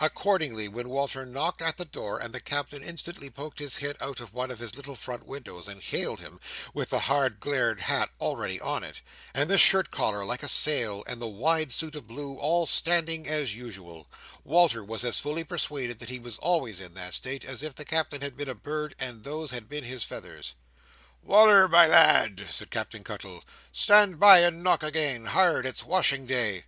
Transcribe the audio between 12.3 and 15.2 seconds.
all standing as usual, Walter was as